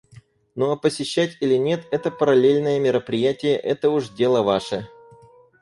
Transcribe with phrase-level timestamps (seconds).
[0.55, 4.89] Ну а посещать или нет это параллельное мероприятие— это уж дело ваше.